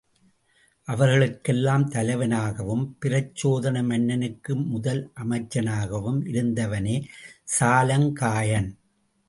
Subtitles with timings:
[0.87, 6.97] அவர்களுக்கெல்லாம் தலைவனாகவும் பிரச்சோதன மன்னனுக்கு முதலமைச்சனாகவும் இருந்தவனே
[7.59, 8.69] சாலங்காயன்.